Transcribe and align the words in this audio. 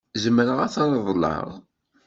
Zemreɣ 0.23 0.59
ad 0.61 0.71
t-reḍleɣ? 0.73 1.47